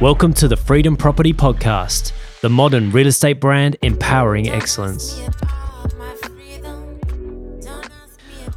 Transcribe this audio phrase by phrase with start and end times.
[0.00, 5.18] Welcome to the Freedom Property Podcast, the modern real estate brand empowering excellence.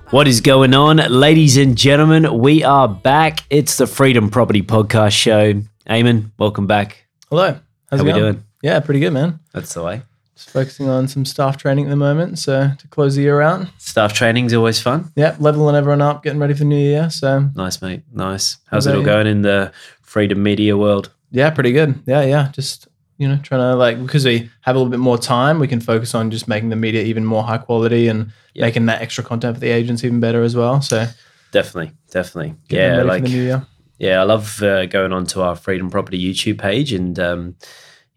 [0.09, 2.39] What is going on, ladies and gentlemen?
[2.39, 3.39] We are back.
[3.49, 5.53] It's the Freedom Property Podcast show.
[5.89, 7.05] Aimon, welcome back.
[7.29, 7.57] Hello.
[7.89, 8.33] How's How it we going?
[8.33, 8.43] doing?
[8.61, 9.39] Yeah, pretty good, man.
[9.53, 10.01] That's the way.
[10.35, 12.37] Just focusing on some staff training at the moment.
[12.39, 13.67] So to close the year out.
[13.77, 15.11] Staff training's always fun.
[15.15, 17.09] Yeah, leveling everyone up, getting ready for the new year.
[17.09, 18.01] So Nice, mate.
[18.11, 18.57] Nice.
[18.69, 19.71] How's it all going in the
[20.01, 21.11] freedom media world?
[21.31, 22.01] Yeah, pretty good.
[22.05, 22.49] Yeah, yeah.
[22.51, 25.67] Just you know, trying to like because we have a little bit more time, we
[25.67, 28.65] can focus on just making the media even more high quality and Yeah.
[28.65, 30.81] making that extra content for the agents even better as well.
[30.81, 31.05] So
[31.51, 32.55] Definitely, definitely.
[32.69, 33.65] Yeah, like the new year.
[33.97, 37.55] Yeah, I love uh, going on to our Freedom Property YouTube page, and um,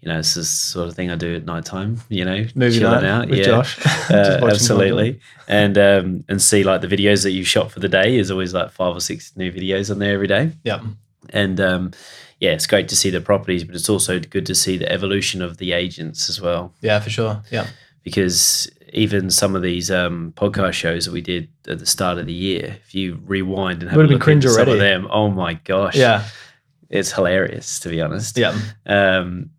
[0.01, 2.01] you know, it's the sort of thing I do at night time.
[2.09, 3.29] You know, Movie chilling out.
[3.29, 3.79] with yeah, Josh.
[4.11, 5.19] Uh, absolutely.
[5.49, 8.17] And um, and see like the videos that you shot for the day.
[8.19, 10.81] Is always like five or six new videos on there every day, Yeah.
[11.33, 11.91] And um,
[12.41, 15.43] yeah, it's great to see the properties, but it's also good to see the evolution
[15.43, 17.43] of the agents as well, Yeah, for sure.
[17.51, 17.67] Yeah.
[18.03, 22.27] because even some of these um, podcast shows that we did at the start of
[22.27, 25.55] the year, if you rewind and have a look into some of them, oh my
[25.55, 26.25] gosh, Yeah.
[26.91, 28.37] it's hilarious to be honest.
[28.37, 28.59] Yeah.
[28.87, 29.51] Um,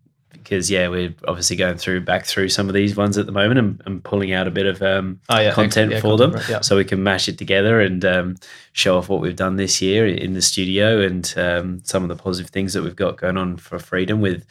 [0.44, 3.58] because yeah, we're obviously going through back through some of these ones at the moment
[3.58, 5.52] and, and pulling out a bit of um, Oh yeah.
[5.52, 6.60] content yeah, for content them, Yeah.
[6.60, 8.36] so we can mash it together and um,
[8.72, 12.16] show off what we've done this year in the studio and um, some of the
[12.22, 14.44] positive things that we've got going on for freedom with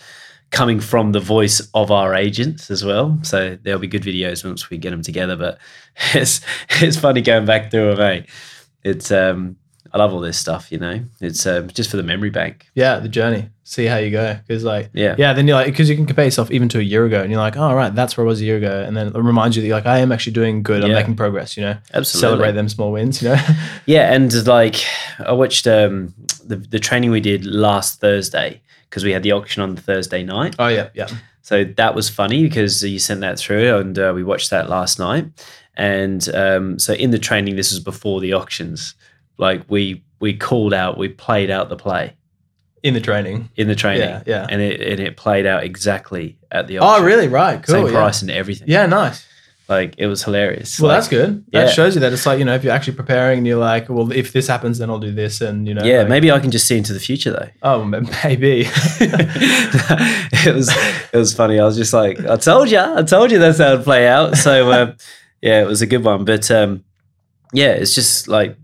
[0.51, 3.17] coming from the voice of our agents as well.
[3.23, 5.35] So there'll be good videos once we get them together.
[5.35, 5.57] But
[6.13, 6.41] it's
[6.81, 7.99] it's funny going back through them.
[8.01, 8.21] Eh?
[8.83, 9.55] It's um,
[9.91, 10.71] I love all this stuff.
[10.71, 12.67] You know, it's um, just for the memory bank.
[12.75, 13.49] Yeah, the journey.
[13.65, 14.37] See how you go.
[14.45, 15.15] Because like Yeah.
[15.17, 17.31] Yeah, then you're like, because you can compare yourself even to a year ago, and
[17.31, 19.55] you're like, oh, right, that's where I was a year ago, and then it reminds
[19.55, 20.83] you that you're like, I am actually doing good.
[20.83, 20.97] I'm Yeah.
[20.97, 21.55] making progress.
[21.55, 22.19] You know, Absolutely.
[22.27, 23.21] celebrate them small wins.
[23.21, 23.41] You know,
[23.85, 24.83] Yeah, and like
[25.25, 26.13] I watched um,
[26.45, 30.23] the the training we did last Thursday because we had the auction on the Thursday
[30.23, 30.55] night.
[30.59, 31.07] oh yeah, yeah,
[31.41, 34.99] So that was funny because you sent that through, and uh, we watched that last
[34.99, 35.25] night.
[35.75, 38.93] And um, so in the training, this was before the auctions.
[39.37, 42.13] Like we we called out, we played out the play
[42.83, 43.49] in the training.
[43.55, 44.47] in the training, Yeah, yeah.
[44.49, 47.03] and it and it played out exactly at the auction.
[47.03, 47.27] Oh, really?
[47.27, 47.63] Right.
[47.63, 47.75] Cool.
[47.75, 47.91] Same yeah.
[47.93, 48.67] price and everything.
[48.69, 49.25] Yeah, nice.
[49.69, 50.77] like it was hilarious.
[50.79, 51.45] Well, Like, that's good.
[51.53, 51.73] That yeah.
[51.73, 54.11] shows you that it's like you know if you're actually preparing and you're like, well,
[54.11, 56.51] if this happens, then I'll do this, and you know, Yeah, like, maybe I can
[56.51, 57.49] just see into the future though.
[57.63, 58.65] Oh, m- maybe.
[58.99, 60.69] it was
[61.13, 61.59] it was funny.
[61.59, 64.35] I was just like, I told you, I told you that's how it'd play out.
[64.37, 64.95] So um,
[65.41, 66.25] yeah, it was a good one.
[66.25, 66.83] But um,
[67.53, 68.57] yeah, it's just like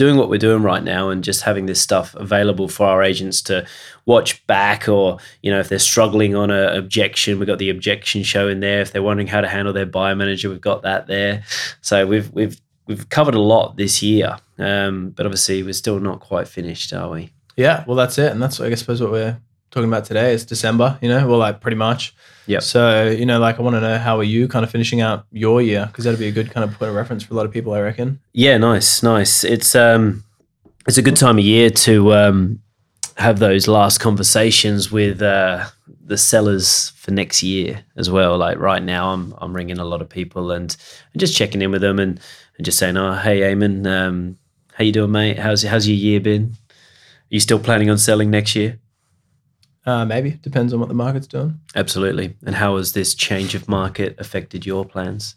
[0.00, 3.42] doing what we're doing right now and just having this stuff available for our agents
[3.42, 3.66] to
[4.06, 8.22] watch back or you know if they're struggling on a objection we've got the objection
[8.22, 8.80] show in there.
[8.80, 11.42] If they're wondering how to handle their buyer manager we've got that there.
[11.82, 16.20] So we've we've we've covered a lot this year um, but obviously we're still not
[16.20, 17.30] quite finished are we?
[17.58, 17.84] Yeah.
[17.86, 19.38] Well, that's it, and that's what I guess suppose what we're
[19.70, 20.98] talking about today It's December.
[21.00, 22.14] You know, well, like pretty much.
[22.46, 22.58] Yeah.
[22.58, 25.26] So you know, like I want to know how are you kind of finishing out
[25.30, 27.46] your year because that'd be a good kind of point of reference for a lot
[27.46, 28.20] of people, I reckon.
[28.32, 29.44] Yeah, nice, nice.
[29.44, 30.24] It's um,
[30.86, 32.60] it's a good time of year to um,
[33.16, 35.66] have those last conversations with uh,
[36.04, 38.36] the sellers for next year as well.
[38.36, 40.76] Like right now, I'm I'm ringing a lot of people and,
[41.12, 42.18] and just checking in with them and,
[42.56, 44.36] and just saying, oh, hey, Aimon, um,
[44.72, 45.38] how you doing, mate?
[45.38, 46.56] How's how's your year been?
[46.68, 48.79] Are you still planning on selling next year?
[49.86, 51.58] Uh, maybe depends on what the market's doing.
[51.74, 52.36] Absolutely.
[52.44, 55.36] And how has this change of market affected your plans?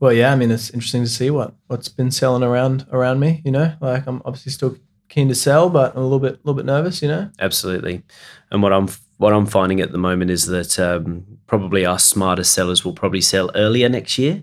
[0.00, 3.40] Well, yeah, I mean, it's interesting to see what what's been selling around around me.
[3.44, 4.76] You know, like I'm obviously still
[5.08, 7.02] keen to sell, but I'm a little bit a little bit nervous.
[7.02, 7.30] You know.
[7.38, 8.02] Absolutely.
[8.50, 12.42] And what I'm what I'm finding at the moment is that um, probably our smarter
[12.42, 14.42] sellers will probably sell earlier next year.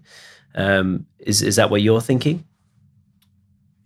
[0.55, 2.45] Um, is is that what you're thinking?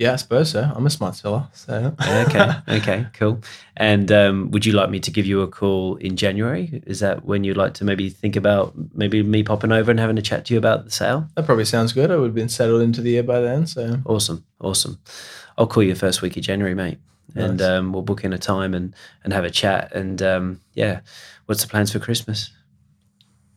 [0.03, 0.69] Yeah, I suppose so.
[0.75, 3.39] I'm a smart seller, so Okay, okay, cool.
[3.77, 6.83] And um, would you like me to give you a call in January?
[6.85, 10.17] Is that when you'd like to maybe think about maybe me popping over and having
[10.17, 11.29] a chat to you about the sale?
[11.35, 12.11] that probably sounds good.
[12.11, 13.65] I would have been settled into the year by then.
[13.65, 14.99] So Awesome, awesome.
[15.57, 16.97] I'll call you first week of January, mate,
[17.33, 17.69] and Nice.
[17.69, 18.93] um, we'll book in a time and
[19.23, 19.95] and have a chat.
[19.95, 20.99] And um, yeah,
[21.45, 22.51] what's the plans for Christmas?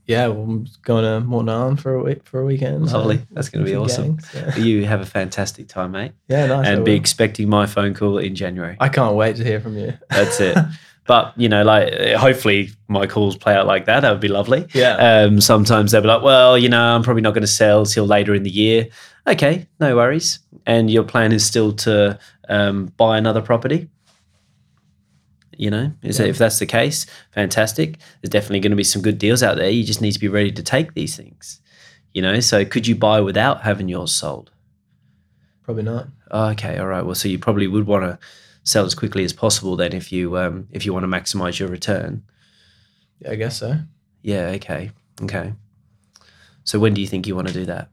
[0.06, 2.88] Yeah, we're going to Moreton Island for a week for a weekend.
[2.91, 3.20] so Lovely.
[3.32, 4.17] That's gonna be awesome.
[4.17, 6.67] gang, so- You have a fantastic time, mate, Yeah, nice.
[6.69, 8.76] And be expecting my phone call in January.
[8.79, 9.94] I can't wait to hear from you.
[10.11, 10.56] That's it.
[11.06, 14.00] But you know, like hopefully my calls play out like that.
[14.00, 14.67] That would be lovely.
[14.75, 14.94] yeah.
[15.25, 18.06] Um, sometimes they'll be like, well, you know, I'm probably not going to sell till
[18.06, 18.88] later in the year.
[19.26, 20.41] Okay, no worries.
[20.67, 22.19] And your plan is still to
[22.49, 23.88] um, buy another property.
[25.58, 26.26] You know, is Yeah.
[26.26, 27.99] if that's the case, fantastic.
[28.20, 29.70] There's definitely going to be some good deals out there.
[29.70, 31.61] You just need to be ready to take these things.
[32.12, 34.50] You know, so could you buy without having yours sold?
[35.62, 36.08] Probably not.
[36.31, 37.05] Oh, okay, all right.
[37.05, 38.19] Well, so you probably would want to
[38.64, 39.76] sell as quickly as possible.
[39.76, 42.23] Then, if you um, if you want to maximize your return.
[43.20, 43.76] Yeah, I guess so.
[44.23, 44.49] Yeah.
[44.56, 44.91] Okay.
[45.23, 45.52] Okay.
[46.64, 47.91] So when do you think you want to do that?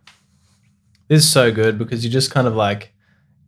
[1.07, 2.93] This is so good because you just kind of like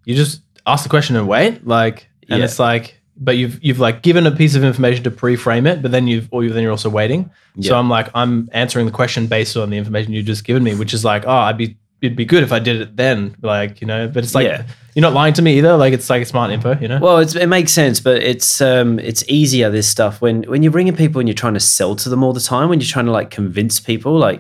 [0.06, 2.46] you just ask the question and wait, like, and Yeah.
[2.46, 5.92] it's like, but you've you've like given a piece of information to pre-frame it, but
[5.92, 7.30] then you've or you then you're also waiting.
[7.62, 10.76] So I'm like, I'm answering the question based on the information you've just given me,
[10.76, 13.80] which is like, oh, I'd be it'd be good if I did it then, like
[13.82, 14.08] you know.
[14.10, 14.64] But it's like Yeah.
[14.94, 15.78] you're not lying to me either.
[15.78, 17.00] Like it's like smart info, you know.
[17.00, 20.72] Well, it's, it makes sense, but it's um, it's easier this stuff when when you're
[20.74, 22.68] bringing people and you're trying to sell to them all the time.
[22.70, 24.40] When you're trying to like convince people, like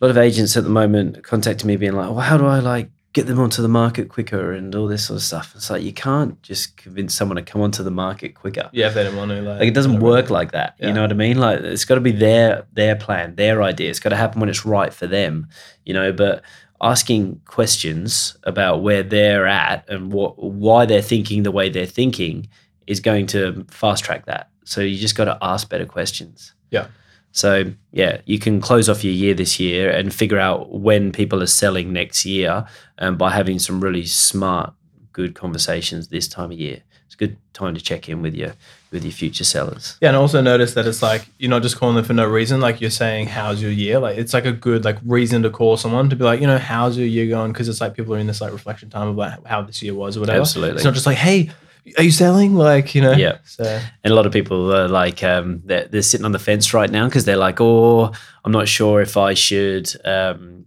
[0.00, 2.60] a lot of agents at the moment contacting me, being like, "Well, how do I
[2.60, 5.82] like get them onto the market quicker and all this sort of stuff?" It's like
[5.82, 8.70] you can't just convince someone to come onto the market quicker.
[8.72, 10.76] yeah, if they don't want to, like, Like it doesn't work like that.
[10.78, 10.88] Yeah.
[10.88, 11.38] You know what I mean?
[11.38, 13.90] Like it's got to be their their plan, their idea.
[13.90, 15.48] It's got to happen when it's right for them.
[15.84, 16.42] You know, but
[16.82, 22.48] asking questions about where they're at and what why they're thinking the way they're thinking
[22.86, 24.50] is going to fast track that.
[24.64, 26.54] So you just got to ask better questions.
[26.70, 26.86] Yeah.
[27.32, 31.42] So yeah, you can close off your year this year and figure out when people
[31.42, 32.66] are selling next year,
[32.98, 34.72] um, by having some really smart,
[35.12, 36.82] good conversations this time of year.
[37.06, 38.54] It's a good time to check in with your
[38.90, 39.96] with your future sellers.
[40.00, 42.60] Yeah, and also notice that it's like you're not just calling them for no reason.
[42.60, 45.76] Like you're saying, "How's your year?" Like it's like a good like reason to call
[45.76, 48.18] someone to be like, you know, "How's your year going?" Because it's like people are
[48.18, 50.40] in this like reflection time of like how this year was or whatever.
[50.40, 50.76] Absolutely.
[50.76, 51.50] It's not just like, "Hey,
[51.98, 53.12] are you selling?" Like you know.
[53.12, 53.38] Yeah.
[53.44, 56.72] So And a lot of people are like, um, they're, they're sitting on the fence
[56.74, 58.12] right now because they're like, oh,
[58.44, 60.64] I'm not sure if I should um,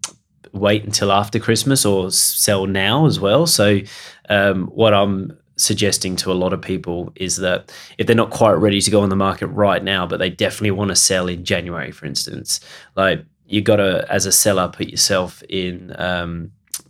[0.51, 3.47] wait until after Christmas or sell now as well.
[3.47, 3.79] So,
[4.29, 8.53] um, what I'm suggesting to a lot of people is that if they're not quite
[8.53, 11.45] ready to go on the market right now, but they definitely want to sell in
[11.45, 12.59] January, for instance,
[12.95, 15.95] like you got to, as a seller, put yourself in.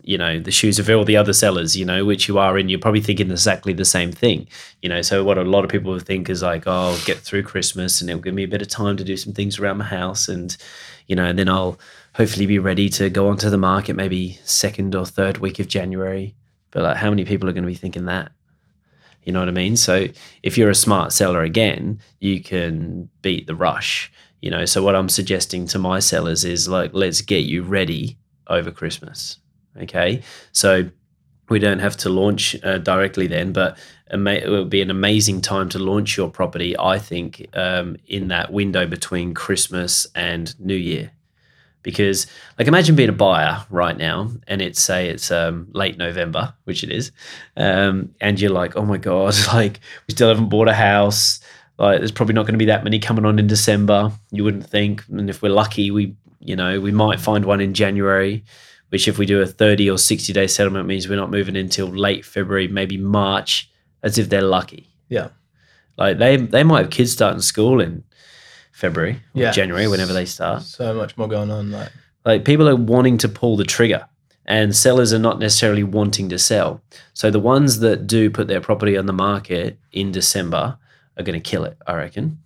[0.06, 2.68] You know the shoes of all the other sellers you know which you are in
[2.68, 4.46] you're probably thinking exactly the same thing
[4.80, 5.02] you know.
[5.02, 8.00] So what a lot of people would think is like oh I'll get through christmas
[8.00, 10.28] and it'll give me a bit of time to do some things around my house
[10.28, 10.56] and
[11.08, 11.76] you know and then i'll
[12.14, 16.36] hopefully be ready to go onto the market maybe second or third week of january.
[16.70, 18.30] But like how many people are going to be thinking that?
[19.24, 19.76] You know what i mean?
[19.76, 20.06] So
[20.44, 24.66] if you're a smart seller again you can beat the rush you know.
[24.66, 29.38] So what i'm suggesting to my sellers is like let's get you ready over christmas
[29.80, 30.88] okay so
[31.48, 33.78] we don't have to launch uh, directly then, but
[34.10, 36.76] it would be an amazing time to launch your property.
[36.78, 41.12] I think um, in that window between Christmas and New Year,
[41.82, 42.26] because
[42.58, 46.82] like imagine being a buyer right now, and it's say it's um, late November, which
[46.82, 47.12] it is,
[47.56, 51.40] um, and you're like, oh my god, like we still haven't bought a house.
[51.78, 54.10] Like there's probably not going to be that many coming on in December.
[54.30, 57.74] You wouldn't think, and if we're lucky, we you know we might find one in
[57.74, 58.44] January
[58.90, 61.86] which if we do a 30 or 60 day settlement means we're not moving until
[61.86, 63.70] late February, maybe March,
[64.02, 64.88] as if they're lucky.
[65.08, 65.28] yeah,
[65.98, 68.04] Like they they might have kids starting school in
[68.72, 69.50] February or Yeah.
[69.52, 70.62] January, whenever they start.
[70.62, 71.70] so much more going on.
[71.70, 71.90] Like
[72.24, 74.06] Like people are wanting to pull the trigger
[74.44, 76.80] and sellers are not necessarily wanting to sell.
[77.14, 80.78] So the ones that do put their property on the market in December
[81.16, 82.38] are going to kill it, I reckon.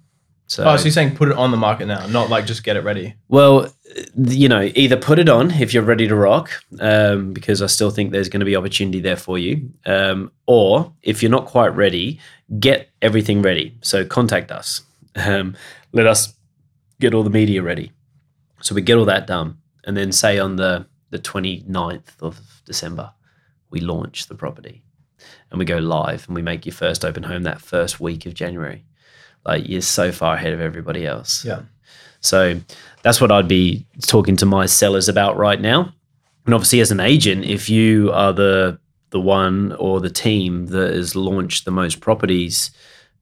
[0.51, 2.77] So, oh, so you're saying put it on the market now, not like just get
[2.77, 3.15] it ready.
[3.29, 3.73] Well,
[4.17, 6.51] you know, either put it on if you're ready to rock,
[6.81, 10.93] um, because I still think there's going to be opportunity there for you, um, or
[11.03, 12.19] if you're not quite ready,
[12.59, 13.79] get everything ready.
[13.83, 14.83] So contact us.
[15.15, 15.57] Um,
[15.93, 16.35] let us
[16.99, 17.93] get all the media ready.
[18.61, 23.13] So we get all that done, and then say on the the 29th of December,
[23.71, 24.83] we launch the property,
[25.53, 28.35] and we go live, and we make your first open home that first week of
[28.35, 28.85] January.
[29.45, 31.45] Like you're so far ahead of everybody else.
[31.45, 31.63] Yeah.
[32.21, 32.61] So
[33.03, 35.93] that's what I'd be talking to my sellers about right now.
[36.45, 38.79] And obviously, as an agent, if you are the
[39.11, 42.71] the one or the team that has launched the most properties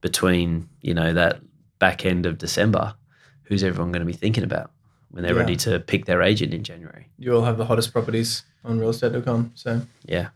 [0.00, 1.40] between you know that
[1.78, 2.94] back end of December,
[3.44, 4.70] who's everyone going to be thinking about
[5.10, 5.40] when they're Yeah.
[5.40, 7.08] ready to pick their agent in January?
[7.18, 9.52] You all have the hottest properties on realestate.com.
[9.54, 10.28] So Yeah,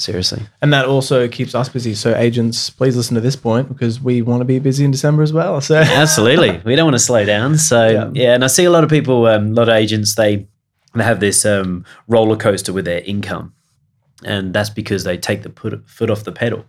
[0.00, 0.42] seriously.
[0.62, 1.94] and that also keeps us busy.
[1.94, 5.22] So agents, please listen to this point because we want to be busy in December
[5.22, 5.60] as well.
[5.60, 7.58] So Absolutely, we don't want to slow down.
[7.58, 8.10] So Yeah.
[8.14, 10.46] yeah, and I see a lot of people, um, a lot of agents, they
[10.94, 13.52] they have this um, roller coaster with their income,
[14.24, 16.64] and that's because they take the put, foot off the pedal.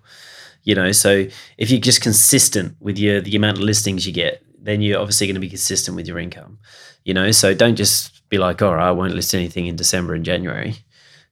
[0.64, 1.26] You know, so
[1.58, 5.26] if you're just consistent with your the amount of listings you get, then you're obviously
[5.26, 6.60] going to be consistent with your income.
[7.04, 10.14] You know, so don't just be like, all right, I won't list anything in December
[10.14, 10.76] and January.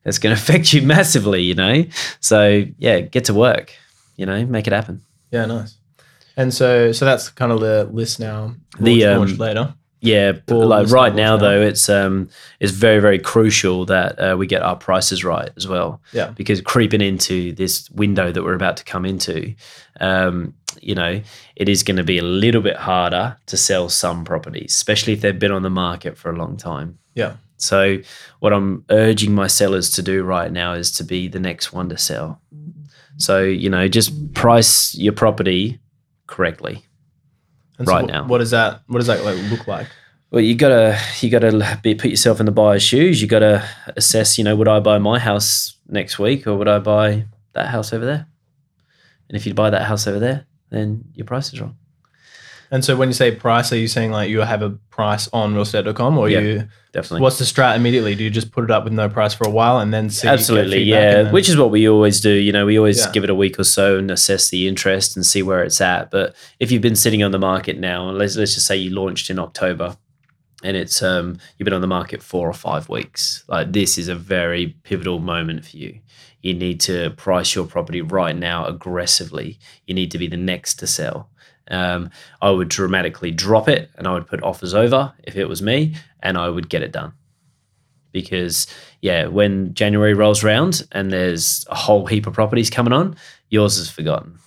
[0.04, 1.44] That's going to affect you massively.
[1.44, 1.86] You know,
[2.20, 3.74] so yeah, get to work.
[4.16, 5.02] You know, make it happen.
[5.32, 5.76] Yeah, nice.
[6.36, 8.56] And so, so that's kind of the list now.
[8.80, 9.74] The, um, later.
[10.02, 11.42] Yeah, but like right now now.
[11.42, 12.30] though, it's um
[12.60, 16.02] it's very very crucial that uh, we get our prices right as well.
[16.14, 16.32] Yeah.
[16.32, 19.54] because creeping into this window that we're about to come into,
[20.00, 21.22] um, you know,
[21.58, 25.22] it is going to be a little bit harder to sell some properties, especially if
[25.22, 26.98] they've been on the market for a long time.
[27.16, 27.34] Yeah.
[27.60, 27.98] So,
[28.40, 31.90] what I'm urging my sellers to do right now is to be the next one
[31.90, 32.42] to sell.
[33.18, 35.80] So, you know, just price your property
[36.26, 36.86] correctly.
[37.78, 38.28] And Right what, now.
[38.28, 39.88] what does that what does that like look like?
[40.32, 43.22] Well, you gotta you gotta be, put yourself in the buyer's shoes.
[43.22, 44.38] You gotta assess.
[44.38, 47.92] You know, would I buy my house next week or would I buy that house
[47.92, 48.28] over there?
[49.28, 51.78] And if you buy that house over there, then your price is wrong.
[52.72, 55.56] And so when you say price, are you saying like you have a price on
[55.56, 57.22] realestate.com or Yeah, you Definitely.
[57.22, 58.14] what's the strat immediately?
[58.16, 60.28] Do you just put it up with no price for a while and then see
[60.28, 61.24] Absolutely, yeah.
[61.24, 62.32] then- Which is what we always do.
[62.32, 63.12] You know, we always Yeah.
[63.12, 66.12] give it a week or so and assess the interest and see where it's at.
[66.12, 69.30] But if you've been sitting on the market now, let's let's just say you launched
[69.32, 69.98] in October,
[70.64, 73.44] and it's um you've been on the market four or five weeks.
[73.48, 76.00] Like this is a very pivotal moment for you.
[76.42, 79.58] You need to price your property right now aggressively.
[79.88, 81.30] You need to be the next to sell.
[81.70, 82.10] Um,
[82.42, 85.96] I would dramatically drop it and I would put offers over if it was me,
[86.22, 87.14] and I would get it done
[88.12, 88.68] because
[89.02, 93.16] yeah, when January rolls round and there's a whole heap of properties coming on,
[93.50, 94.38] yours is forgotten.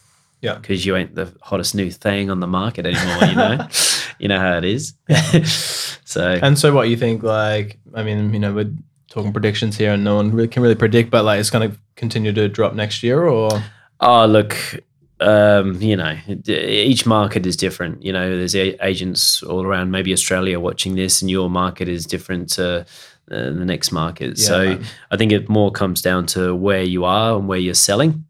[0.41, 0.57] Yeah.
[0.57, 3.29] because you ain't the hottest new thing on the market anymore.
[3.29, 3.69] You know,
[4.19, 4.95] you know how it is.
[6.05, 8.73] so And so what you think like I mean, you know, we're
[9.09, 12.33] talking predictions here and no one really can really predict, but like it's gonna continue
[12.33, 13.63] to drop next year or
[14.01, 14.57] Oh, look,
[15.23, 18.03] um, you know, each market is different.
[18.03, 22.07] You know, there's a- agents all around, maybe Australia watching this, and your market is
[22.07, 22.85] different to uh,
[23.31, 24.39] the next market.
[24.39, 24.85] Yeah, so man.
[25.11, 28.25] I think it more comes down to where you are and where you're selling.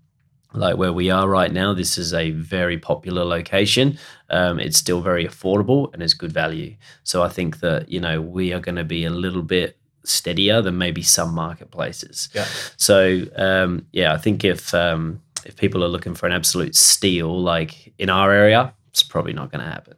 [0.54, 3.99] Like where we are right now, this is a very popular location.
[4.28, 6.76] Um, it's still very affordable and it's good value.
[7.04, 10.61] So I think that, you know, we are going to be a little bit steadier
[10.61, 12.28] than maybe some marketplaces.
[12.34, 12.44] Yeah.
[12.76, 17.40] So um, yeah, I think if um, if people are looking for an absolute steal,
[17.42, 19.94] like in our area, it's probably not going to happen.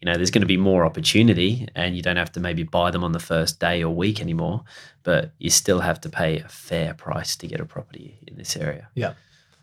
[0.00, 2.90] You know, there's going to be more opportunity, and you don't have to maybe buy
[2.90, 4.62] them on the first day or week anymore,
[5.02, 8.56] but you still have to pay a fair price to get a property in this
[8.56, 8.88] area.
[8.94, 9.14] Yeah.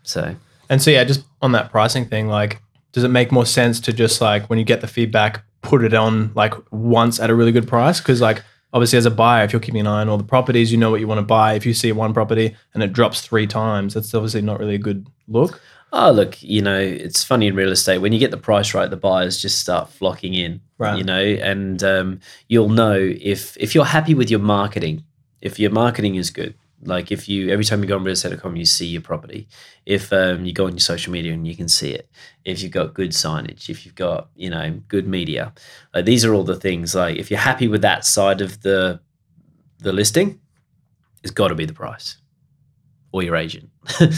[0.02, 0.36] So
[0.68, 2.60] And so yeah, just on that pricing thing, like
[2.92, 5.94] does it make more sense to just like when you get the feedback, put it
[5.94, 8.00] on like once at a really good price?
[8.00, 8.42] Because like
[8.72, 10.90] obviously as a buyer, if you're keeping an eye on all the properties, you know
[10.90, 11.54] what you want to buy.
[11.54, 14.78] If you see one property and it drops three times, that's obviously not really a
[14.78, 15.60] good look.
[15.92, 18.90] Oh, look, you know, it's funny in real estate when you get the price right,
[18.90, 20.98] the buyers just start flocking in, Right.
[20.98, 25.04] you know, and um, you'll know if if you're happy with your marketing,
[25.40, 26.54] if your marketing is good.
[26.82, 29.48] Like if you every time you go on realestate.com, you see your property.
[29.86, 32.08] If um, you go on your social media and you can see it.
[32.44, 35.52] If you've got good signage, if you've got you know good media,
[35.94, 36.94] like these are all the things.
[36.94, 39.00] Like if you're happy with that side of the
[39.78, 40.40] the listing,
[41.22, 42.18] it's got to be the price
[43.12, 43.70] or your agent.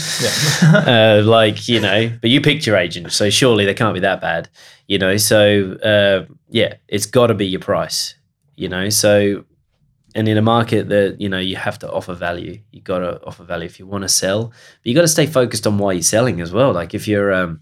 [0.61, 4.21] Uh, like you know, but you picked your agent, so surely they can't be that
[4.21, 4.49] bad,
[4.89, 5.17] you know.
[5.17, 8.15] So uh, yeah, it's got to be your price,
[8.57, 8.89] you know.
[8.89, 9.45] So
[10.15, 13.23] and in a market that you know you have to offer value, you got to
[13.25, 15.93] offer value if you want to sell, but you got to stay focused on why
[15.93, 16.73] you're selling as well.
[16.73, 17.61] Like if you're um,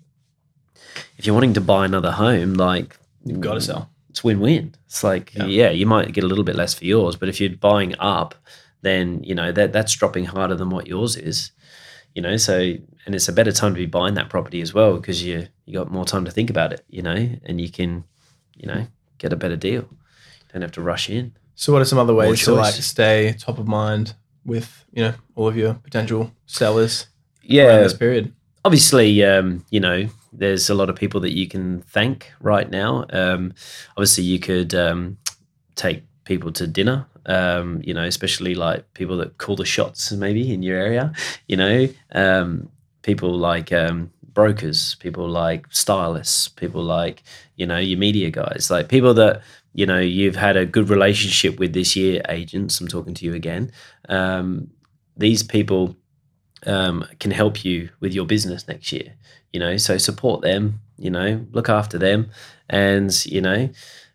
[1.19, 3.91] if you're wanting to buy another home, like You've got to sell.
[4.11, 4.75] it's win-win.
[4.87, 5.47] It's like Yeah.
[5.47, 5.71] yeah.
[5.71, 8.35] you might get a little bit less for yours, but if you're buying up,
[8.83, 11.51] then you know that that's dropping harder than what yours is.
[12.15, 12.75] You know, so
[13.05, 15.75] and it's a better time to be buying that property as well because you you
[15.75, 16.85] got more time to think about it.
[16.89, 18.05] You know, and you can
[18.57, 18.87] you know
[19.19, 19.89] get a better deal.
[20.53, 21.33] Don't have to rush in.
[21.57, 25.15] So what are some other ways to like stay top of mind with, you know,
[25.35, 27.07] all of your potential sellers
[27.43, 28.33] Yeah, this period?
[28.65, 33.07] obviously, um, you know, there's a lot of people that you can thank right now.
[33.11, 33.55] Um,
[33.97, 35.17] obviously, you could um,
[35.77, 37.07] take people to dinner.
[37.27, 41.13] Um, you know, especially like people that call the shots, maybe in your area.
[41.49, 42.69] You know, um,
[43.03, 47.23] people like um, brokers, people like stylists, people like
[47.57, 49.43] you know your media guys, like people that
[49.77, 52.23] you know you've had a good relationship with this year.
[52.31, 53.71] Agents, I'm talking to you again.
[54.09, 54.71] Um,
[55.19, 55.97] these people
[56.67, 59.15] um, can help you with your business next year.
[59.53, 60.81] You know, so support them.
[60.97, 62.31] You know, look after them,
[62.71, 63.69] and you know,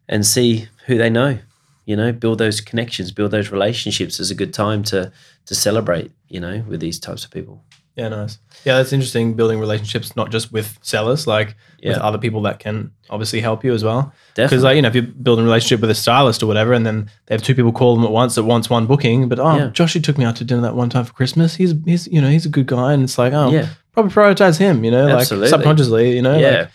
[0.09, 1.37] and see who they know.
[1.85, 4.19] You know, build those connections, build those relationships.
[4.19, 5.11] Is a good time to
[5.45, 6.11] to celebrate.
[6.27, 7.63] You know, with these types of people.
[8.01, 8.39] Yeah, nice.
[8.65, 9.35] Yeah, that's interesting.
[9.35, 13.73] Building relationships not just with sellers, like with other people that can obviously help you
[13.73, 14.11] as well.
[14.35, 16.83] Because like you know, if you're building a relationship with a stylist or whatever, and
[16.83, 19.55] then they have two people call them at once that wants one booking, but oh,
[19.55, 19.67] Yeah.
[19.67, 21.55] Josh, he took me out to dinner that one time for Christmas.
[21.55, 24.57] He's he's you know he's a good guy, and it's like oh yeah, probably prioritize
[24.57, 24.83] him.
[24.83, 25.49] You know, Absolutely.
[25.51, 26.69] like subconsciously, you know, yeah, like,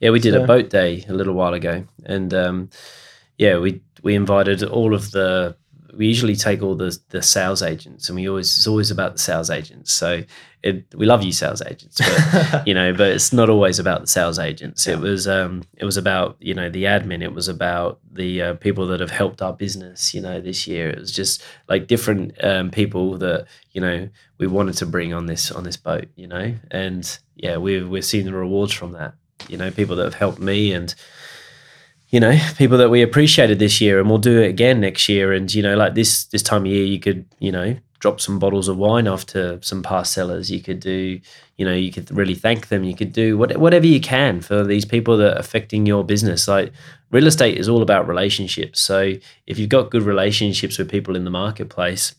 [0.00, 0.10] yeah.
[0.10, 2.70] We did so- a boat day a little while ago, and um,
[3.36, 5.56] yeah, we we invited all of the
[5.96, 9.18] we usually take all the the sales agents and we always it's always about the
[9.18, 9.92] sales agents.
[9.92, 10.22] So
[10.62, 14.06] it we love you sales agents but you know but it's not always about the
[14.06, 14.86] sales agents.
[14.86, 17.22] It was um it was about you know the admin.
[17.22, 20.90] It was about the uh, people that have helped our business you know this year.
[20.90, 25.26] It was just like different um, people that you know we wanted to bring on
[25.26, 26.54] this on this boat you know?
[26.70, 29.14] And yeah we've we're seeing the rewards from that
[29.48, 30.94] you know people that have helped me and
[32.10, 35.32] you know people that we appreciated this year and we'll do it again next year.
[35.32, 38.38] And you know like this this time of year you could you know drop some
[38.38, 41.20] bottles of wine off to some past sellers you could do
[41.58, 42.84] you know you could really thank them.
[42.84, 46.48] You could do what, whatever you can for these people that are affecting your business.
[46.48, 46.72] Like
[47.10, 48.80] real estate is all about relationships.
[48.80, 49.14] So
[49.46, 52.14] if you've got good relationships with people in the marketplace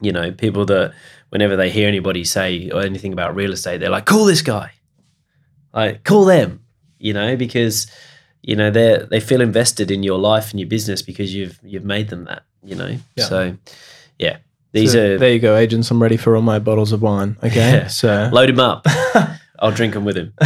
[0.00, 0.92] you know people that
[1.30, 4.72] whenever they hear anybody say or anything about real estate they're like call this guy.
[5.72, 6.60] Like call them
[6.98, 7.86] you know because
[8.46, 11.84] you know they they feel invested in your life and your business because you've you've
[11.84, 13.24] made them that you know Yeah.
[13.24, 13.56] so
[14.18, 14.36] yeah
[14.72, 15.90] these So are there you go, agents.
[15.90, 17.36] I'm ready for all my bottles of wine.
[17.42, 17.86] Okay, Yeah.
[17.88, 18.84] so load him up
[19.60, 20.32] i'll drink them with him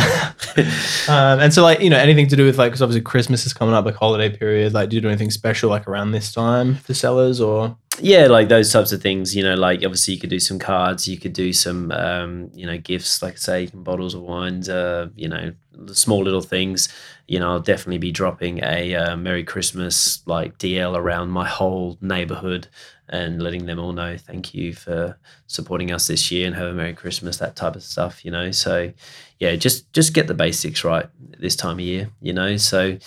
[1.08, 3.52] um, and so like you know anything to do with like because obviously Christmas is
[3.52, 4.74] coming up, like holiday period.
[4.74, 7.76] Like, do you do anything special like around this time for sellers or?
[8.00, 11.08] yeah like those types of things you know like obviously you could do some cards
[11.08, 15.08] you could do some um you know gifts like I say bottles of wines uh
[15.16, 16.88] you know the small little things
[17.26, 21.96] you know i'll definitely be dropping a uh, merry christmas like dl around my whole
[22.00, 22.68] neighborhood
[23.08, 26.74] and letting them all know thank you for supporting us this year and have a
[26.74, 28.50] merry christmas that type of stuff you know?
[28.50, 28.92] So
[29.38, 31.06] yeah just just get the basics right
[31.38, 32.56] this time of year you know?
[32.56, 32.98] So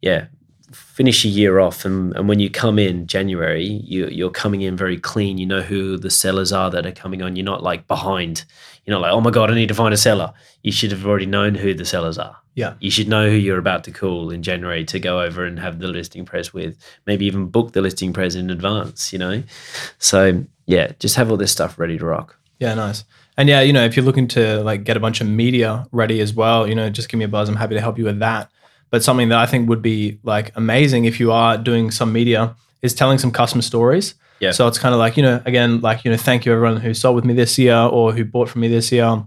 [0.00, 0.26] yeah
[0.72, 4.76] finish a year off and, and when you come in january you, you're coming in
[4.76, 5.38] very clean.
[5.38, 7.36] You know who the sellers are that are coming on.
[7.36, 8.44] You're not like behind
[8.86, 11.04] you're not like oh my god i need to find a seller you should have
[11.06, 12.74] already known who the sellers are Yeah.
[12.80, 15.78] you should know who you're about to call in january to go over and have
[15.80, 16.76] the listing press with
[17.06, 19.42] maybe even book the listing press in advance you know
[19.98, 23.04] so yeah just have all this stuff ready to rock Yeah, nice.
[23.38, 26.22] And yeah, you know, if you're looking to like get a bunch of media ready
[26.22, 27.50] as well, you know, just give me a buzz.
[27.50, 28.50] I'm happy to help you with that.
[28.90, 32.56] But something that I think would be like amazing if you are doing some media
[32.80, 34.14] is telling some customer stories.
[34.40, 34.50] Yeah.
[34.52, 36.92] So it's kind of like, you know, again, like, you know, thank you everyone who
[36.94, 39.26] sold with me this year or who bought from me this year.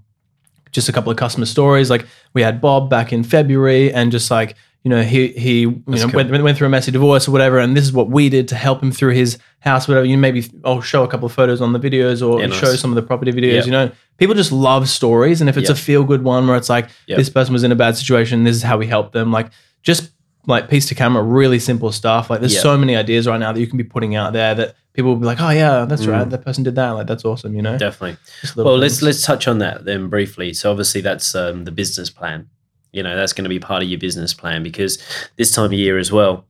[0.72, 1.90] Just a couple of customer stories.
[1.90, 5.84] Like we had Bob back in February and just like, you know, he he you
[5.88, 6.12] know cool.
[6.14, 8.56] went, went through a messy divorce or whatever, and this is what we did to
[8.56, 10.06] help him through his house, whatever.
[10.06, 12.60] You know, maybe I'll show a couple of photos on the videos or Yeah, nice.
[12.60, 13.56] show some of the property videos.
[13.56, 13.66] Yep.
[13.66, 16.70] You know, people just love stories, and if it's a feel good one where it's
[16.70, 17.18] like Yep.
[17.18, 19.34] this person was in a bad situation, this is how we helped them.
[19.34, 19.50] Like
[19.84, 20.12] just
[20.48, 22.30] like piece to camera, really simple stuff.
[22.30, 22.64] Like there's Yep.
[22.64, 25.20] so many ideas right now that you can be putting out there that people will
[25.22, 26.12] be like, oh yeah, that's Mm.
[26.12, 26.92] right, that person did that.
[26.92, 27.56] Like that's awesome.
[27.56, 28.18] You know, definitely
[28.56, 30.54] Well, let's let's touch on that then briefly.
[30.54, 32.50] So obviously that's um, the business plan.
[32.92, 34.98] You know, that's going to be part of your business plan because
[35.38, 36.46] this time of year as well,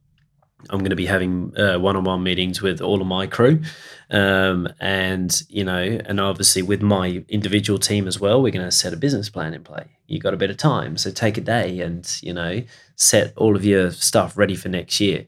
[0.72, 3.62] I'm going to be having uh, one-on-one meetings with all of my crew,
[4.10, 8.72] um, and you know, and obviously with my individual team as well, we're going to
[8.72, 9.86] set a business plan in play.
[10.08, 12.64] You got a bit of time, so take a day and you know
[12.96, 15.28] set all of your stuff ready for next year.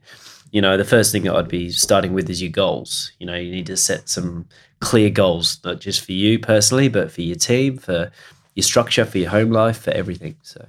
[0.51, 3.11] You know, the first thing that I'd be starting with is your goals.
[3.19, 4.47] You know, you need to set some
[4.79, 8.11] clear goals, not just for you personally, but for your team, for
[8.55, 10.35] your structure, for your home life, for everything.
[10.43, 10.65] So.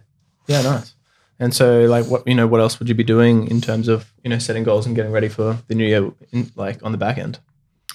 [0.47, 0.95] Yeah, nice.
[1.39, 4.13] And so, like, what you know, what else would you be doing in terms of
[4.23, 6.99] you know setting goals and getting ready for the new year, in, like on the
[6.99, 7.41] back end?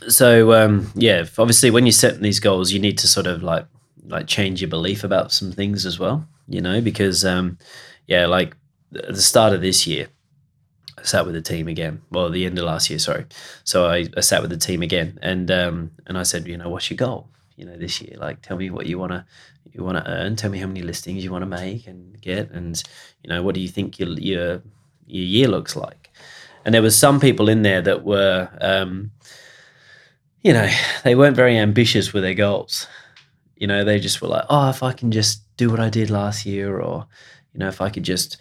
[0.08, 3.66] so um, yeah, obviously when you set these goals, you need to sort of like
[4.06, 6.28] like change your belief about some things as well.
[6.48, 7.58] You know, because um,
[8.06, 8.56] yeah, like
[8.96, 10.08] at the start of this year,
[11.08, 12.02] sat with the team again.
[12.12, 13.26] Well, the end of last year, sorry.
[13.64, 16.70] So I, I sat with the team again, and um, and I said, you know,
[16.70, 17.30] what's your goal?
[17.56, 19.26] You know, this year, like, tell me what you wanna
[19.72, 20.36] you wanna earn.
[20.36, 22.82] Tell me how many listings you wanna make and get, and
[23.24, 24.62] you know, what do you think your your
[25.06, 26.12] your year looks like?
[26.66, 28.50] And there was some people in there that were.
[28.62, 29.12] Um,
[30.44, 30.70] you know,
[31.04, 32.88] they weren't very ambitious with their goals.
[33.58, 36.10] You know, they just were like, oh, if I can just do what I did
[36.10, 37.08] last year, or,
[37.54, 38.38] you know, if I could just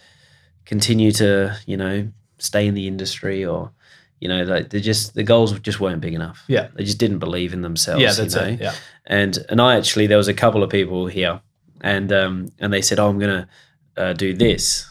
[0.65, 2.07] continue to, you know,
[2.39, 3.71] stay in the industry, or,
[4.19, 6.43] you know, like they just, the goals just weren't big enough.
[6.47, 6.67] Yeah.
[6.75, 8.01] They just didn't believe in themselves.
[8.01, 8.47] yeah, that's you know?
[8.47, 8.61] it.
[8.61, 8.73] Yeah,
[9.05, 11.41] and and I actually there was a couple of people here,
[11.81, 13.47] and um and they said, "Oh, I'm gonna
[13.95, 14.87] uh, do this,"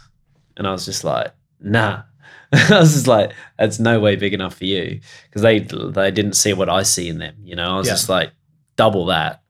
[0.56, 2.02] and I was just like, "Nah."
[2.52, 6.34] I was just like, "That's no way big enough for you," because they they didn't
[6.34, 7.34] see what I see in them.
[7.42, 7.92] You know, I was Yeah.
[7.94, 8.30] just like,
[8.76, 9.42] "Double that,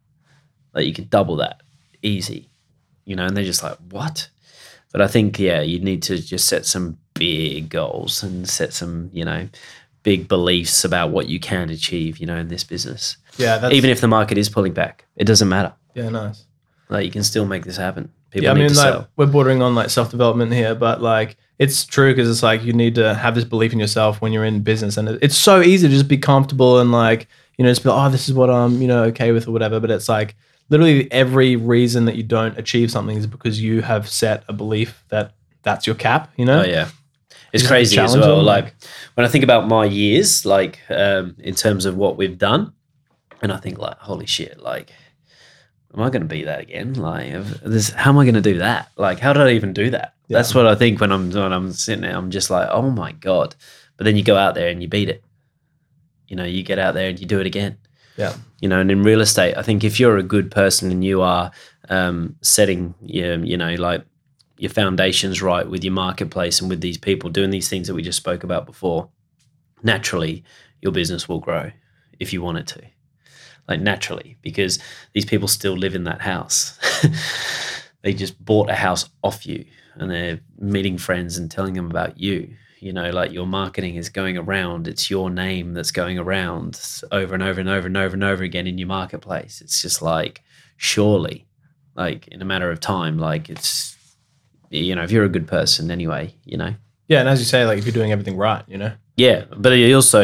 [0.75, 1.63] like you could double that,
[2.03, 2.49] easy,"
[3.05, 4.31] you know, and they're just like, "What?"
[4.93, 9.11] But I think yeah, you need to just set some big goals and set some
[9.13, 9.49] you know
[10.03, 12.19] big beliefs about what you can achieve.
[12.19, 13.59] You know, in this business yeah.
[13.59, 15.75] That's even if the market is pulling back, it doesn't matter.
[15.95, 16.45] yeah, nice.
[16.89, 18.13] Like you can still make this happen.
[18.31, 19.09] People yeah, I need mean, to like sell.
[19.17, 22.73] we're bordering on like self development here, but like it's true because it's like you
[22.73, 25.89] need to have this belief in yourself when you're in business, and it's so easy
[25.89, 28.51] to just be comfortable and like you know just be like, oh, this is what
[28.51, 29.81] I'm you know okay with or whatever.
[29.81, 30.37] But it's like
[30.69, 35.05] literally every reason that you don't achieve something is because you have set a belief
[35.09, 36.33] that that's your cap.
[36.37, 36.63] You know?
[36.63, 36.89] Oh yeah,
[37.53, 38.43] it's crazy as well.
[38.43, 38.75] Like
[39.15, 42.73] when I think about my years, like um, in terms of what we've done,
[43.43, 44.93] and I think like, holy shit, like,
[45.95, 46.95] am I going to be that again?
[46.95, 47.33] Like,
[47.63, 48.91] this, how am I going to do that?
[48.97, 50.15] Like, how did I even do that?
[50.29, 50.39] Yeah.
[50.39, 52.17] That's what I think when I'm when I'm sitting there.
[52.17, 53.55] I'm just like, oh my god.
[53.97, 55.23] But then you go out there and you beat it.
[56.29, 57.79] You know, you get out there and you do it again.
[58.17, 58.35] Yeah.
[58.61, 61.23] You know, and in real estate, I think if you're a good person and you
[61.23, 61.51] are
[61.89, 64.05] um, setting, you know, like
[64.59, 68.03] your foundations right with your marketplace and with these people doing these things that we
[68.03, 69.09] just spoke about before,
[69.83, 70.45] naturally
[70.81, 71.71] your business will grow
[72.19, 72.83] if you want it to.
[73.69, 74.79] Like naturally, because
[75.13, 76.79] these people still live in that house.
[78.03, 79.65] they just bought a house off you
[79.97, 82.55] and they're meeting friends and telling them about you.
[82.79, 84.87] You know, like your marketing is going around.
[84.87, 88.45] It's your name that's going around over and over and over and over and over
[88.45, 89.61] again in your marketplace.
[89.61, 90.43] It's just like,
[90.77, 91.47] surely,
[91.97, 93.96] like in a matter of time, like it's,
[94.71, 96.75] you know, if you're a good person anyway, you know,
[97.09, 98.93] Yeah, and as you say, like if you're doing everything right, you know.
[99.17, 100.23] yeah, but you also,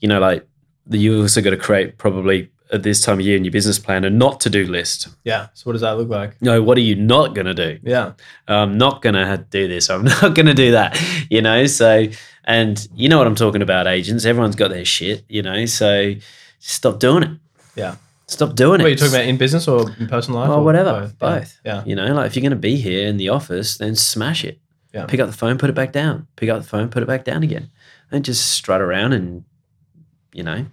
[0.00, 0.46] you know, like
[0.90, 4.02] you also got to create probably at this time of year in your business plan
[4.02, 5.08] a not to do list.
[5.24, 5.48] Yeah.
[5.52, 6.40] So what does that look like?
[6.40, 7.78] No, what are you not going to do?
[7.82, 8.12] Yeah.
[8.48, 9.90] I'm not going to do this.
[9.90, 10.98] I'm not going to do that.
[11.30, 12.06] You know, so
[12.44, 14.24] and you know what I'm talking about, agents.
[14.24, 15.22] Everyone's got their shit.
[15.28, 16.14] You know, so
[16.60, 17.30] stop doing it.
[17.76, 17.96] Yeah.
[18.26, 18.84] Stop doing it.
[18.84, 20.48] What are you talking about in business or in personal life?
[20.50, 21.10] Oh, or whatever, Yeah.
[21.18, 21.60] both.
[21.64, 21.84] Yeah.
[21.84, 24.58] You know, like if you're going to be here in the office, then smash it.
[24.94, 25.06] Yeah.
[25.06, 26.26] Pick up the phone, put it back down.
[26.36, 27.70] Pick up the phone, put it back down again.
[28.10, 29.44] And just strut around and,
[30.32, 30.66] you know,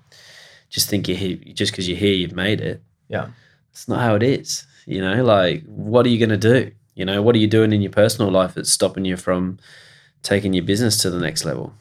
[0.70, 2.82] just think you're here, just because you're here, you've made it.
[3.08, 3.30] Yeah.
[3.72, 4.66] It's not how it is.
[4.86, 6.72] You know, like, what are you going to do?
[6.96, 9.58] You know, what are you doing in your personal life that's stopping you from
[10.22, 11.74] taking your business to the next level?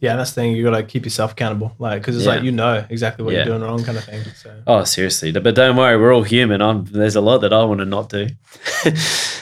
[0.00, 0.52] Yeah, that's the thing.
[0.52, 2.34] You got to keep yourself accountable, like because it's Yeah.
[2.34, 3.38] like you know exactly what Yeah.
[3.46, 4.22] you're doing wrong, kind of thing.
[4.36, 5.32] So Oh, seriously.
[5.32, 6.62] But don't worry, we're all human.
[6.62, 8.28] I'm, there's a lot that I want to not do.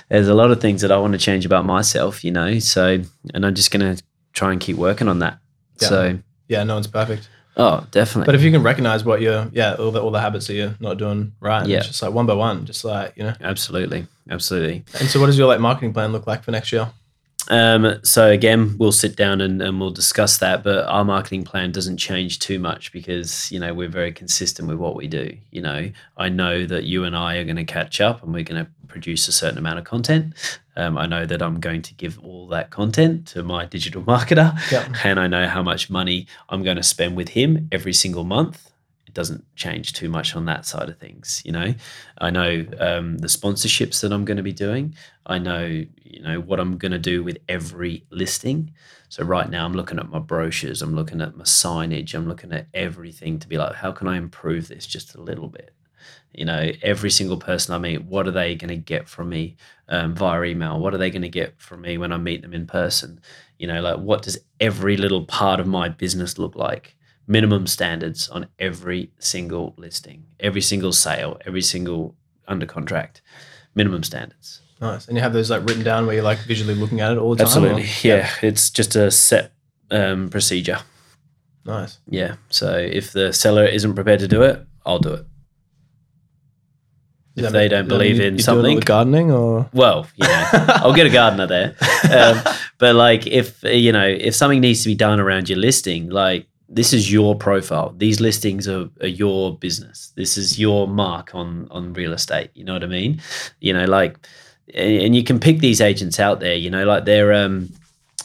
[0.09, 2.59] there's a lot of things that I want to change about myself, you know.
[2.59, 3.03] So,
[3.35, 5.39] and I'm just going to try and keep working on that.
[5.81, 5.89] Yeah.
[5.89, 7.29] So, yeah, no one's perfect.
[7.59, 8.27] oh, definitely.
[8.27, 10.75] But if you can recognize what you're, yeah, all the all the habits that you're
[10.81, 11.79] not doing right, Yeah.
[11.79, 13.35] it's just like one by one, just like you know.
[13.41, 14.07] absolutely.
[14.31, 14.85] Absolutely.
[15.01, 16.89] And so, what does your like marketing plan look like for next year?
[17.49, 20.65] Um, so again, we'll sit down and, and we'll discuss that.
[20.65, 24.79] But our marketing plan doesn't change too much because you know we're very consistent with
[24.79, 25.37] what we do.
[25.53, 28.43] You know, I know that you and I are going to catch up and we're
[28.43, 30.35] going to produce a certain amount of content.
[30.77, 34.53] Um, I know that I'm going to give all that content to my digital marketer,
[34.73, 34.93] Yeah.
[35.05, 38.73] and I know how much money I'm going to spend with him every single month.
[39.17, 41.41] Doesn't change too much on that side of things.
[41.43, 41.75] You know,
[42.19, 44.95] I know um, the sponsorships that I'm going to be doing.
[45.25, 48.75] I know, you know, what I'm going to do with every listing.
[49.09, 52.53] So right now I'm looking at my brochures, I'm looking at my signage, I'm looking
[52.53, 55.73] at everything to be like, how can I improve this just a little bit?
[56.35, 59.57] You know, every single person I meet, what are they going to get from me
[59.89, 60.79] um, via email?
[60.79, 63.21] What are they going to get from me when I meet them in person?
[63.59, 66.96] You know, like what does every little part of my business look like?
[67.29, 72.15] Minimum standards on every single listing, every single sale, every single
[72.47, 73.21] under contract,
[73.75, 74.61] minimum standards.
[74.81, 75.09] Nice.
[75.09, 77.35] And you have those like written down where you're like visually looking at it all
[77.35, 77.47] the time.
[77.47, 77.83] Absolutely.
[77.83, 77.87] or-
[78.19, 78.31] Yeah.
[78.43, 79.53] It's just a set
[79.91, 80.79] um, procedure.
[81.65, 81.99] Nice.
[82.09, 82.37] Yeah.
[82.51, 85.27] So if the seller isn't prepared to do it, I'll do it.
[87.35, 90.27] Does If they mean- don't does that mean believe in something, gardening or well, you
[90.27, 91.75] know, I'll get a gardener there.
[92.07, 92.41] Um,
[92.79, 96.47] but like, if you know, if something needs to be done around your listing, like
[96.69, 97.95] this is your profile.
[97.97, 100.13] These listings are, are your business.
[100.17, 102.51] This is your mark on on real estate.
[102.55, 103.21] You know what I mean?
[103.61, 104.17] You know, like,
[104.75, 106.55] and and you can pick these agents out there.
[106.55, 107.73] You know, like they're um,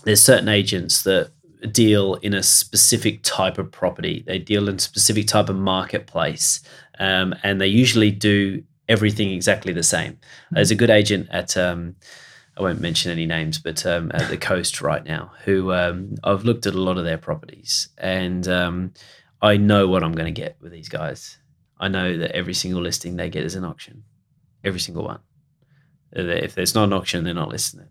[0.04, 1.32] there's certain agents that
[1.71, 4.23] deal in a specific type of property.
[4.25, 6.62] They deal in a specific type of marketplace,
[6.99, 10.17] um, and they usually do everything exactly the same.
[10.51, 11.95] There's a good agent at um,
[12.58, 16.44] I won't mention any names, but um, at the coast right now, who um, I've
[16.44, 18.94] looked at a lot of their properties, and um,
[19.42, 21.38] I know what I'm going to get with these guys.
[21.80, 24.04] I know that every single listing they get is an auction,
[24.64, 25.20] every single one.
[26.12, 27.90] If there's not an auction, they're not listing it.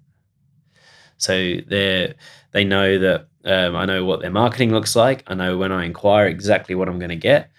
[1.16, 1.32] So
[1.66, 2.14] they
[2.52, 5.22] they know that um, I know what their marketing looks like.
[5.26, 7.50] I know when I inquire exactly what I'm going to get.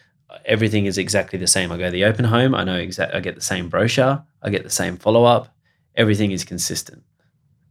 [0.45, 1.71] Everything is exactly the same.
[1.71, 2.55] I go to the open home.
[2.55, 3.13] I know exact.
[3.13, 4.23] I get the same brochure.
[4.41, 5.53] I get the same follow up.
[5.95, 7.03] Everything is consistent.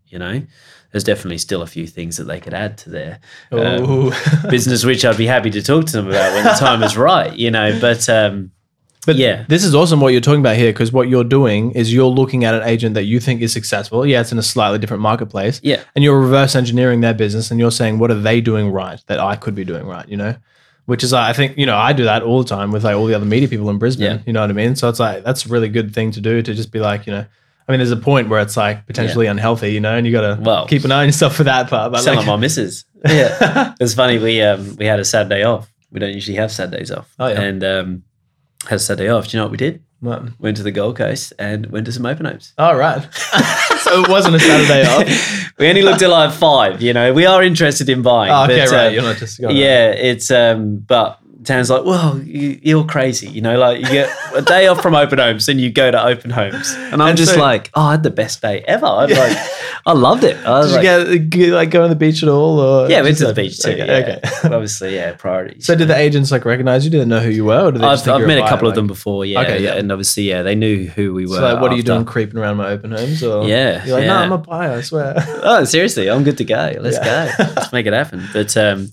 [0.06, 0.42] You know,
[0.90, 3.20] there's definitely still a few things that they could add to their
[3.52, 4.12] um,
[4.50, 7.32] business, which I'd be happy to talk to them about when the time is right.
[7.34, 8.50] You know, but um,
[9.06, 9.44] But Yeah.
[9.48, 12.44] this is awesome what you're talking about here because what you're doing is you're looking
[12.44, 14.04] at an agent that you think is successful.
[14.04, 15.60] Yeah, it's in a slightly different marketplace.
[15.62, 15.80] Yeah.
[15.94, 19.20] And you're reverse engineering their business and you're saying, what are they doing right that
[19.20, 20.34] I could be doing right, you know?
[20.86, 23.06] Which is, I think, you know, I do that all the time with like all
[23.06, 24.06] the other media people in Brisbane.
[24.16, 24.18] Yeah.
[24.26, 24.74] You know what I mean?
[24.74, 27.12] So it's like, that's a really good thing to do to just be like, you
[27.12, 27.26] know,
[27.70, 30.22] I mean, there's a point where it's like potentially unhealthy, you know, and you got
[30.36, 31.92] to Well- keep an eye on yourself for that part.
[31.92, 32.84] But Sound like, like my misses.
[33.06, 33.74] Yeah.
[33.78, 34.18] it's funny.
[34.18, 35.72] We um we had a Saturday off.
[35.92, 37.08] We don't usually have Saturdays off.
[37.20, 37.40] Oh, yeah.
[37.40, 38.02] And um
[38.68, 39.28] had a Saturday off.
[39.28, 39.82] Do you know what we did?
[40.00, 40.40] What?
[40.40, 42.52] Went to the Gold Coast and went to some open oaks.
[42.58, 45.52] Oh right, so it wasn't a Saturday off.
[45.58, 46.80] we only looked at like five.
[46.82, 48.32] You know, we are interested in buying.
[48.32, 48.86] Oh, okay, but, right.
[48.86, 53.26] uh, You're not just going yeah, it's um, but Dan's like, well, you, you're crazy,
[53.28, 56.02] you know, like you get a day off from open homes and you go to
[56.04, 58.84] open homes, and I'm And just so- like, oh, I had the best day ever.
[58.84, 59.36] I like,
[59.86, 60.36] I loved it.
[60.44, 62.60] I was Did you like, get, get like go on the beach at all?
[62.60, 63.70] Or yeah, went just to the beach too.
[63.70, 63.86] Okay.
[63.86, 63.94] yeah.
[63.94, 64.20] okay.
[64.54, 65.64] obviously, yeah, priorities.
[65.64, 66.90] so did the agents like recognize you?
[66.90, 67.68] Did they know who you were?
[67.68, 69.76] Or did they I've, I've met a couple of them before, yeah, Okay, yeah.
[69.76, 71.36] and obviously, yeah, they knew who we were.
[71.36, 71.92] So like, what are you after.
[71.94, 73.22] doing creeping around my open homes?
[73.22, 74.16] Or Yeah, you're like, no.
[74.16, 74.72] I'm a buyer.
[74.72, 75.14] I swear.
[75.42, 76.74] Oh, seriously, I'm good to go.
[76.78, 77.34] Let's Yeah.
[77.38, 77.44] go.
[77.56, 78.28] Let's make it happen.
[78.34, 78.90] But um,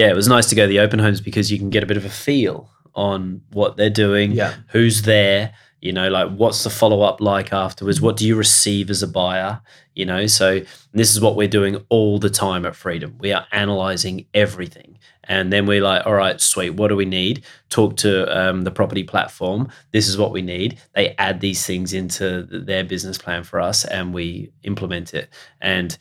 [0.00, 1.86] yeah, it was nice to go to the open homes because you can get a
[1.86, 4.54] bit of a feel on what they're doing, Yeah.
[4.68, 8.00] who's there, you know, like what's the follow up like afterwards?
[8.00, 9.60] What do you receive as a buyer?
[9.94, 10.60] You know, so
[10.92, 13.14] this is what we're doing all the time at Freedom.
[13.20, 14.96] We are analyzing everything.
[15.24, 16.70] And then we're like, all right, sweet.
[16.70, 17.44] What do we need?
[17.68, 19.68] Talk to um, the property platform.
[19.92, 20.78] This is what we need.
[20.94, 25.28] They add these things into their business plan for us and we implement it.
[25.60, 25.96] And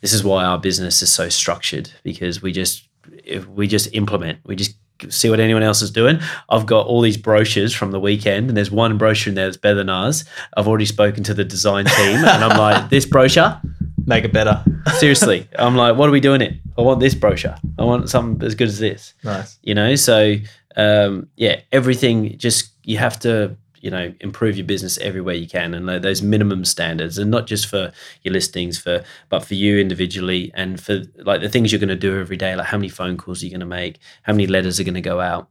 [0.00, 2.88] this is why our business is so structured because we just
[3.24, 4.38] if we just implement.
[4.44, 4.76] We just
[5.08, 6.20] see what anyone else is doing.
[6.48, 9.56] I've got all these brochures from the weekend, and there's one brochure in there that's
[9.56, 10.24] better than ours.
[10.56, 13.60] I've already spoken to the design team, and I'm like, this brochure,
[14.06, 14.62] Make it better.
[14.98, 15.48] seriously.
[15.58, 16.54] I'm like, what are we doing it?
[16.76, 17.56] I want this brochure.
[17.78, 19.14] I want something as good as this.
[19.24, 19.58] Nice.
[19.62, 20.34] You know, so
[20.76, 25.74] um, yeah, everything just you have to you know improve your business everywhere you can
[25.74, 27.92] and those minimum standards and not just for
[28.22, 32.06] your listings for but for you individually and for like the things you're going to
[32.08, 34.46] do every day like how many phone calls are you going to make how many
[34.46, 35.48] letters are going to go out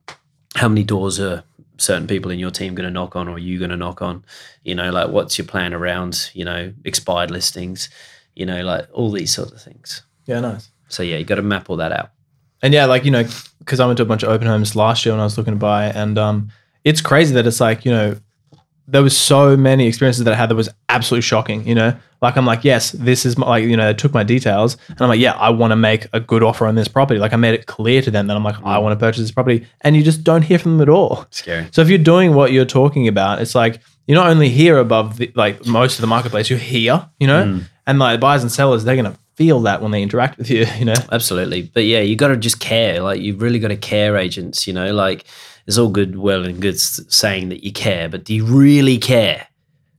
[0.55, 1.43] how many doors are
[1.77, 4.01] certain people in your team going to knock on or are you going to knock
[4.01, 4.25] on
[4.63, 7.87] you know like what's your plan around you know expired listings
[8.35, 10.69] you know like all these sorts of things Yeah, nice.
[10.87, 12.09] so yeah you got to map all that out
[12.63, 13.25] And yeah, like you know,
[13.59, 15.53] because I went to a bunch of open homes last year when I was looking
[15.53, 16.49] to buy, and um,
[16.85, 18.15] it's crazy that it's like you know,
[18.87, 21.67] there was so many experiences that I had that was absolutely shocking.
[21.67, 24.23] You know, like I'm like, yes, this is my, like you know, they took my
[24.23, 27.19] details, and I'm like, yeah, I want to make a good offer on this property.
[27.19, 29.31] Like I made it clear to them that I'm like, I want to purchase this
[29.31, 31.25] property, and you just don't hear from them at all.
[31.31, 34.77] scary So if you're doing what you're talking about, it's like you're not only here
[34.77, 37.63] above the, like most of the marketplace, you're here, you know, mm.
[37.87, 40.85] and like buyers and sellers, they're gonna feel that when they interact with you, you
[40.85, 40.93] know.
[41.11, 41.63] Absolutely.
[41.63, 43.01] But yeah, you got to just care.
[43.01, 44.67] Like, you've really got to care, agents.
[44.67, 45.25] You know, like,
[45.65, 49.47] it's all good, well, and good saying that you care, but do you really care?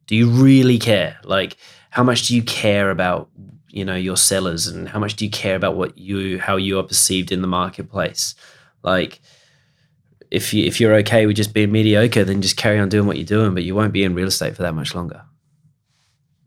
[0.07, 1.18] Do you really care?
[1.24, 1.57] Like,
[1.90, 3.31] how much do you care about,
[3.68, 6.79] you know, your sellers and how much do you care about what you, how you
[6.79, 8.35] are perceived in the marketplace?
[8.83, 9.20] Like,
[10.31, 13.16] if you if you're okay with just being mediocre, then just carry on doing what
[13.16, 15.22] you're doing, but you won't be in real estate for that much longer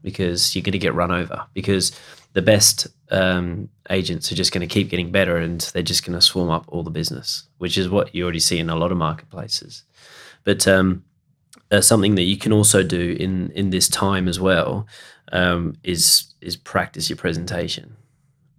[0.03, 1.97] because you're going to get run over because
[2.37, 6.13] the best um, agents are just going to keep getting better and they're just going
[6.13, 8.91] to swarm up all the business, which is what you already see in a lot
[8.91, 9.83] of marketplaces.
[10.43, 11.03] But um,
[11.71, 14.85] uh, something that you can also do in in this time as well
[15.31, 17.95] um, is is practice your presentation.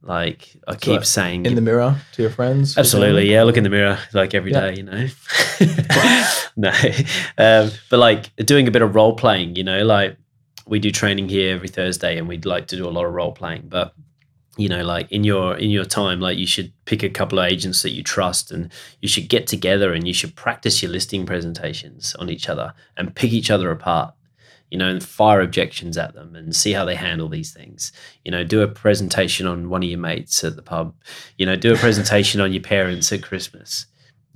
[0.02, 2.76] Like I keep like saying, In the mirror to your friends.
[2.76, 3.44] Absolutely, yeah.
[3.44, 4.70] Look in the mirror like every Yeah.
[4.70, 5.06] day, you know.
[6.56, 6.70] no,
[7.38, 10.16] um, but like doing a bit of role playing, you know, like
[10.68, 13.32] we do training here every Thursday, and we'd like to do a lot of role
[13.32, 13.64] playing.
[13.68, 13.94] But
[14.56, 17.46] you know, like in your in your time, like you should pick a couple of
[17.46, 21.26] agents that you trust, and you should get together and you should practice your listing
[21.26, 24.14] presentations on each other and pick each other apart.
[24.70, 27.90] You know, and fire objections at them and see how they handle these things.
[28.22, 30.94] You know, do a presentation on one of your mates at the pub
[31.38, 33.86] you know, do a presentation on your parents at Christmas.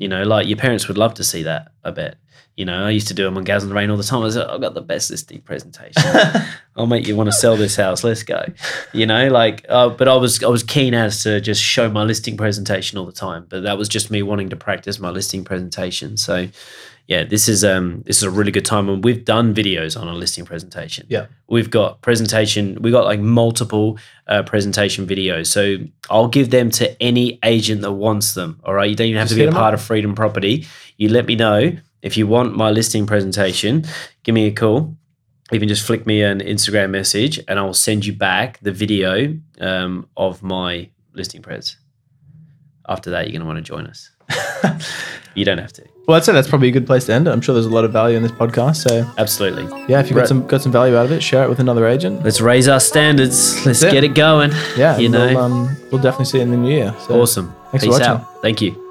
[0.03, 2.17] You know, like your parents would love to see that, I bet.
[2.57, 4.21] You know, I used to do them on Gaz and the Rain all the time.
[4.21, 6.03] I was like, I've got the best listing presentation.
[6.77, 8.03] I'll make you want to sell this house.
[8.03, 8.45] Let's go.
[8.93, 12.03] You know, like, uh, but I was I was keen as to just show my
[12.03, 13.47] listing presentation all the time.
[13.49, 16.17] But that was just me wanting to practice my listing presentation.
[16.17, 16.49] So,
[17.09, 20.09] yeah, this is um this is a really good time, and we've done videos on
[20.09, 21.07] a listing presentation.
[21.09, 21.27] Yeah.
[21.49, 22.81] we've got presentation.
[22.81, 25.49] We got like multiple uh, presentation videos.
[25.49, 25.77] So
[26.09, 28.61] I'll give them to any agent that wants them.
[28.65, 29.81] All right, you don't even have Just to be a part up.
[29.81, 30.67] of Freedom Property.
[30.97, 33.85] You let me know if you want my listing presentation.
[34.23, 34.97] Give me a call.
[35.51, 39.37] Even just flick me an Instagram message, and I will send you back the video
[39.61, 41.77] um, of my listing pres.
[42.89, 44.11] After that, you're going to want to join us.
[45.35, 45.92] you don't have to.
[46.07, 47.31] Well, I'd say that's probably a good place to end it.
[47.31, 48.77] I'm sure there's a lot of value in this podcast.
[48.89, 49.65] So Absolutely.
[49.89, 50.23] yeah, if you Right.
[50.23, 52.25] got some got some value out of it, share it with another agent.
[52.25, 53.55] Let's raise our standards.
[53.65, 53.93] Let's That's it.
[53.93, 54.51] get it going.
[54.77, 55.27] Yeah, You and know.
[55.29, 56.93] we'll, um, we'll definitely see you in the new year.
[57.07, 57.55] So awesome.
[57.71, 58.07] Thanks for Peace watching.
[58.09, 58.43] out.
[58.43, 58.82] Thank you.